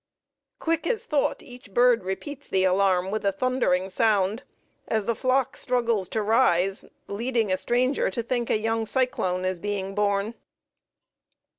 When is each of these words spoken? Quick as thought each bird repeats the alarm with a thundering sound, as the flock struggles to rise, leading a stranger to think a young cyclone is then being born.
Quick 0.57 0.87
as 0.87 1.03
thought 1.05 1.43
each 1.43 1.75
bird 1.75 2.03
repeats 2.03 2.47
the 2.47 2.63
alarm 2.63 3.11
with 3.11 3.23
a 3.23 3.31
thundering 3.31 3.91
sound, 3.91 4.41
as 4.87 5.05
the 5.05 5.13
flock 5.13 5.55
struggles 5.55 6.09
to 6.09 6.23
rise, 6.23 6.83
leading 7.05 7.53
a 7.53 7.55
stranger 7.55 8.09
to 8.09 8.23
think 8.23 8.49
a 8.49 8.57
young 8.57 8.87
cyclone 8.87 9.45
is 9.45 9.59
then 9.59 9.69
being 9.69 9.93
born. 9.93 10.33